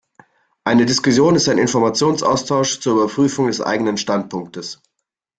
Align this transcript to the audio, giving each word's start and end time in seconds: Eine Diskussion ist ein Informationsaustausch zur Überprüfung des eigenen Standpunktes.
Eine 0.63 0.87
Diskussion 0.87 1.35
ist 1.35 1.47
ein 1.47 1.59
Informationsaustausch 1.59 2.79
zur 2.79 2.93
Überprüfung 2.93 3.45
des 3.45 3.61
eigenen 3.61 3.97
Standpunktes. 3.97 4.81